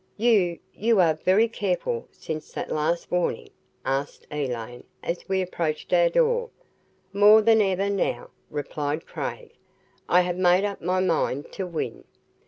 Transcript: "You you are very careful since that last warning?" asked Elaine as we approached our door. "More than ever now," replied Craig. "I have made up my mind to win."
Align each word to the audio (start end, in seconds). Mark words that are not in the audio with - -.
"You 0.17 0.57
you 0.73 0.99
are 0.99 1.13
very 1.13 1.47
careful 1.47 2.07
since 2.11 2.51
that 2.53 2.71
last 2.71 3.11
warning?" 3.11 3.51
asked 3.85 4.25
Elaine 4.31 4.83
as 5.03 5.29
we 5.29 5.43
approached 5.43 5.93
our 5.93 6.09
door. 6.09 6.49
"More 7.13 7.43
than 7.43 7.61
ever 7.61 7.87
now," 7.87 8.31
replied 8.49 9.05
Craig. 9.05 9.51
"I 10.09 10.21
have 10.21 10.37
made 10.37 10.65
up 10.65 10.81
my 10.81 11.01
mind 11.01 11.51
to 11.51 11.67
win." 11.67 12.05